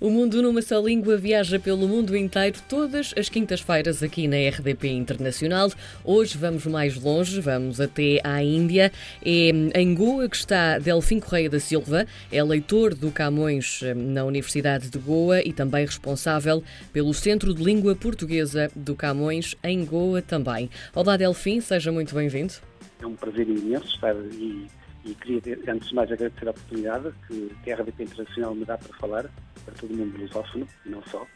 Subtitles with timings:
[0.00, 4.90] O Mundo numa só língua viaja pelo mundo inteiro todas as quintas-feiras aqui na RDP
[4.90, 5.72] Internacional.
[6.04, 8.92] Hoje vamos mais longe, vamos até à Índia.
[9.24, 14.24] É em Goa que está Delfim Correia da Silva, é leitor do Camões eh, na
[14.24, 16.62] Universidade de Goa e também responsável
[16.92, 20.70] pelo Centro de Língua Portuguesa do Camões em Goa também.
[20.94, 22.54] Olá Delfim, seja muito bem-vindo.
[23.02, 24.68] É um prazer imenso estar e,
[25.04, 28.96] e queria, antes de mais, agradecer a oportunidade que a RDP Internacional me dá para
[28.98, 29.28] falar
[29.68, 31.26] para todo o mundo lusófono e não só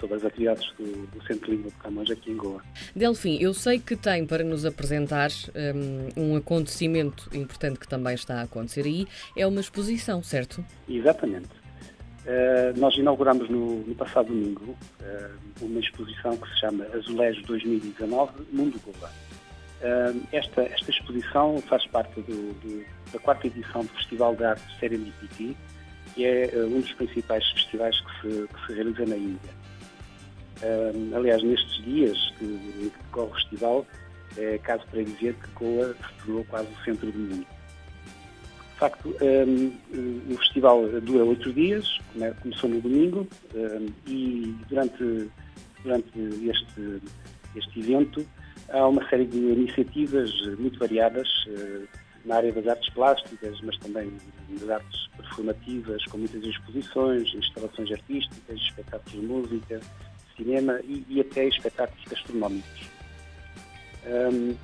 [0.00, 2.62] sobre as atividades do, do Centro de Língua de Camões aqui em Goa.
[2.94, 5.30] Delfim, eu sei que tem para nos apresentar
[6.16, 9.06] um, um, acontecimento importante que também está a acontecer aí,
[9.36, 10.64] é uma exposição, certo?
[10.88, 11.48] Exatamente.
[12.24, 18.32] Uh, nós inauguramos no, no passado domingo uh, uma exposição que se chama Azulejo 2019
[18.52, 19.10] Mundo Goa.
[19.80, 24.78] Uh, esta, esta exposição faz parte do, do, da quarta edição do Festival de Arte
[24.78, 25.56] Serendipity,
[26.14, 29.50] que é uh, um dos principais festivais que se, que se realiza na Índia.
[30.62, 33.86] Uh, aliás, nestes dias que, que decorre o festival,
[34.36, 37.46] é caso para dizer que Goa se tornou quase o centro do mundo.
[38.72, 39.72] De facto, um,
[40.32, 41.98] o festival dura oito dias,
[42.40, 45.28] começou no domingo um, e durante,
[45.82, 47.02] durante este,
[47.56, 48.24] este evento
[48.68, 51.88] há uma série de iniciativas muito variadas uh,
[52.28, 54.12] na área das artes plásticas, mas também
[54.50, 59.80] das artes performativas, com muitas exposições, instalações artísticas, espetáculos de música,
[60.36, 62.86] cinema e, e até espetáculos gastronómicos.
[64.06, 64.54] Um,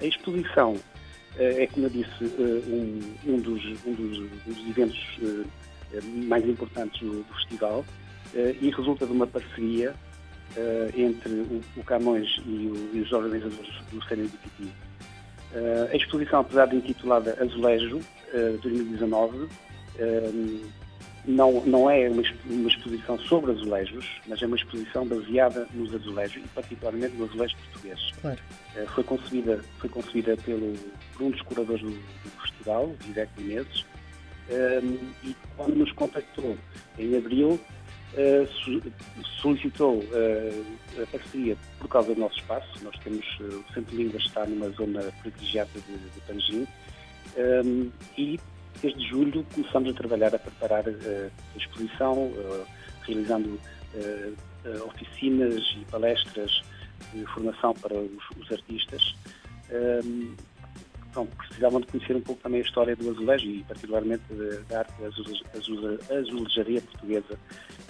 [0.00, 0.80] a exposição uh,
[1.38, 5.46] é, como eu disse, uh, um, um, dos, um, dos, dos, eventos uh,
[6.26, 7.84] mais importantes do, do festival
[8.62, 9.94] e resulta de uma parceria
[10.96, 14.72] entre o, o Camões e, o, e, os organizadores do Serendipity.
[15.54, 19.48] Uh, a exposição, apesar de intitulada Azulejo uh, 2019, uh,
[21.26, 26.42] não, não é uma, uma, exposição sobre azulejos, mas é uma exposição baseada nos azulejos
[26.42, 28.00] e particularmente no azulejo português.
[28.22, 28.38] Claro.
[28.74, 30.72] Uh, foi concebida, foi concebida pelo,
[31.12, 33.84] por um dos curadores do, do festival, Vivek Menezes,
[35.22, 36.58] e quando nos contactou
[36.98, 37.60] em abril,
[38.14, 38.46] Uh,
[39.40, 42.84] solicitou uh, a parceria por causa do nosso espaço.
[42.84, 46.66] Nós temos, uh, o Centro de Línguas está numa zona privilegiada de, de Panjim
[47.64, 48.38] um, e
[48.82, 52.30] desde julho começamos a trabalhar, a preparar a exposição,
[53.06, 53.58] realizando
[54.86, 56.62] oficinas e palestras
[57.14, 59.14] de formação para os, os artistas.
[60.04, 60.34] Um,
[61.12, 64.24] pronto, precisavam de conhecer um pouco também a história do azulejo e particularmente
[64.68, 64.92] da arte
[66.10, 67.38] azulejaria portuguesa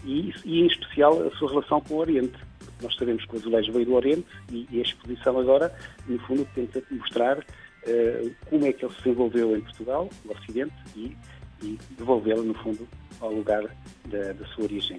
[0.04, 2.38] e, e, em especial a sua relação com o Oriente.
[2.82, 5.72] Nós sabemos que o azulejo veio do Oriente e, e a exposição agora,
[6.06, 10.74] no fundo, tenta mostrar uh, como é que ele se desenvolveu em Portugal, no Ocidente,
[10.96, 11.16] e,
[11.62, 12.88] e devolvê-lo, no fundo,
[13.20, 13.62] ao lugar
[14.06, 14.98] da, da sua origem.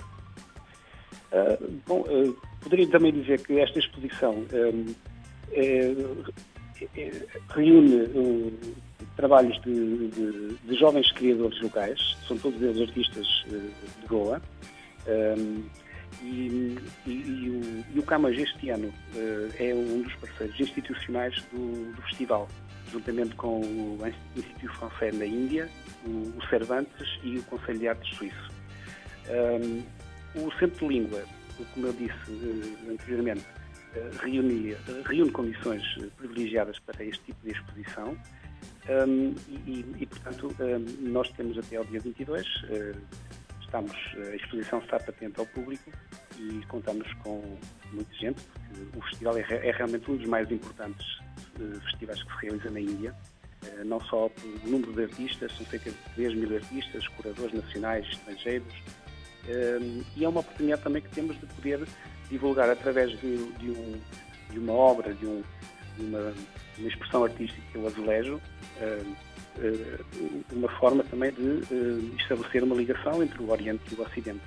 [1.31, 4.45] Uh, bom, uh, poderia também dizer que esta exposição
[5.51, 5.93] é,
[7.49, 8.53] reúne uh,
[9.15, 14.41] trabalhos de, de, de, jovens criadores locais, são todos eles artistas uh, de Goa,
[15.07, 15.63] um,
[16.21, 21.35] e, e, e, o, e o Camões este ano uh, é um dos parceiros institucionais
[21.51, 22.47] do, do, festival,
[22.91, 23.99] juntamente com o
[24.35, 25.69] Instituto Français da Índia,
[26.05, 28.51] o, o, Cervantes e o Conselho de Artes Suíço.
[29.29, 29.83] Um,
[30.35, 31.23] o Centro de Língua,
[31.73, 33.45] como eu disse anteriormente,
[34.21, 38.17] reúne, reúne condições eh, privilegiadas para este tipo de exposição.
[38.89, 42.93] Um, e, e, portanto, um, nós temos até ao dia 22, uh, eh,
[43.61, 45.91] estamos, a exposição está patente ao público
[46.37, 47.57] e contamos com
[47.91, 51.05] muita gente, porque o festival é, é realmente um dos mais importantes
[51.59, 53.15] uh, festivais que se realiza na Índia,
[53.63, 58.07] uh, não só pelo número de artistas, são cerca de 10 mil artistas, curadores nacionais,
[58.07, 58.73] estrangeiros,
[60.15, 61.85] e é uma oportunidade também que temos de poder
[62.29, 63.99] divulgar através de, de, um,
[64.49, 65.43] de uma obra, de, um,
[65.97, 66.33] de uma,
[66.77, 68.41] uma, expressão artística, que o azulejo,
[68.81, 69.15] uh,
[70.51, 74.41] uma forma também de uh, estabelecer uma ligação entre o Oriente e o Ocidente.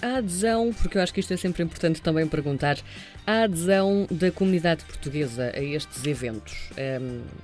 [0.00, 2.78] A adesão, porque eu acho que isto é sempre importante também perguntar,
[3.26, 7.00] a adesão da comunidade portuguesa a estes eventos é,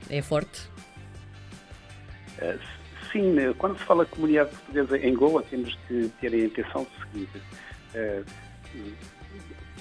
[0.08, 0.60] é forte?
[3.12, 7.40] Sim, quando se fala de comunidade portuguesa em Goa, temos que ter a intenção seguinte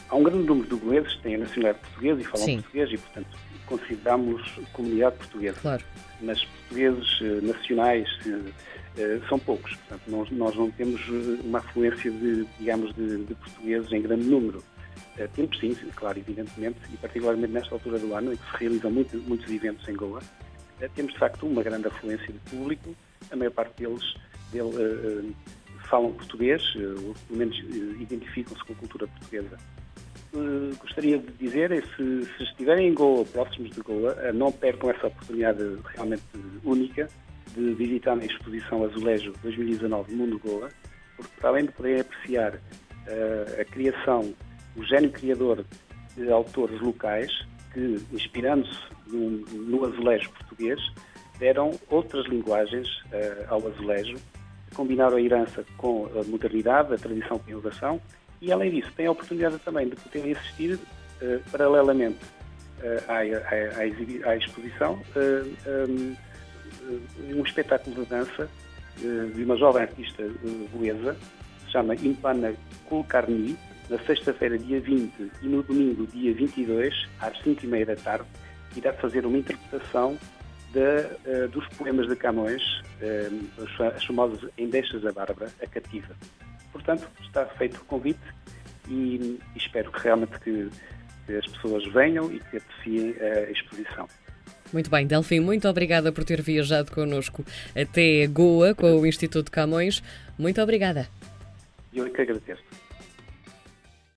[0.09, 2.61] há um grande número de goeses que têm a nacionalidade portuguesa e falam Sim.
[2.61, 5.59] português e, portanto, consideramos comunidade portuguesa.
[5.61, 5.83] Claro.
[6.21, 8.51] Mas portugueses eh, nacionais eh,
[8.97, 9.75] eh, são poucos.
[9.75, 11.01] Portanto, nós, nós, não temos
[11.43, 14.63] uma afluência de, digamos, de, de portugueses em grande número.
[15.33, 19.17] temos sim, claro, evidentemente, e particularmente nesta altura do ano, em que se realizam muito,
[19.27, 20.21] muitos eventos em Goa,
[20.95, 22.95] temos de facto uma grande afluência de público,
[23.31, 24.15] a maior parte deles
[24.51, 25.33] dele,
[25.89, 27.57] falam português, ou pelo menos
[27.99, 29.57] identificam-se com a cultura portuguesa.
[30.79, 35.07] Gostaria de dizer é se, se estiverem em Goa, próximos de Goa, não percam essa
[35.07, 35.59] oportunidade
[35.95, 36.23] realmente
[36.63, 37.09] única
[37.55, 40.69] de visitar a exposição Azulejo 2019 Mundo Goa,
[41.15, 42.59] porque para além de poderem apreciar
[43.59, 44.33] a criação,
[44.75, 45.65] o gênio criador
[46.15, 47.31] de autores locais,
[47.73, 50.79] que, inspirando-se no, no, azulejo português,
[51.39, 54.17] deram outras linguagens uh, ao azulejo,
[54.73, 58.01] combinaram a herança com a modernidade, a tradição com a inovação,
[58.41, 60.79] e além disso, têm a oportunidade também de poderem assistir uh,
[61.51, 62.19] paralelamente
[63.07, 65.01] à, à, à, exposição
[65.89, 66.15] um,
[67.35, 68.47] um espetáculo de dança
[68.97, 70.23] de uma jovem artista
[70.71, 71.17] goesa,
[71.65, 72.53] se chama Impana
[72.85, 73.57] Kulkarni,
[73.89, 78.25] na sexta-feira, dia 20, e no domingo, dia 22, às 5h30 da tarde,
[78.75, 80.17] irá fazer uma interpretação
[80.73, 82.61] de, uh, dos poemas de Camões,
[83.01, 86.15] uh, as famosas Endechas da Bárbara, a Cativa.
[86.71, 88.19] Portanto, está feito o convite
[88.89, 90.69] e, e espero que realmente que,
[91.25, 94.07] que, as pessoas venham e que apreciem a exposição.
[94.73, 97.43] Muito bem, Delfim, muito obrigada por ter viajado connosco
[97.73, 100.03] até Goa com o Instituto Camões.
[100.37, 101.07] Muito obrigada.
[101.93, 102.86] Eu é que agradeço.